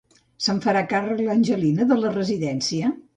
[0.45, 2.91] Se'n farà càrrec l'Angelina de la residència?